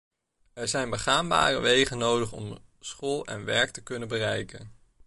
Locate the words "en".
3.25-3.45